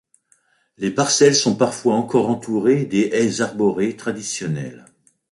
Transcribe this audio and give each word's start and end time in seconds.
Les 0.79 0.89
parcelles 0.89 1.35
sont 1.35 1.55
parfois 1.55 1.93
encore 1.93 2.29
entourées 2.31 2.85
des 2.85 3.11
haies 3.13 3.41
arborées 3.41 3.95
traditionnelles. 3.95 4.85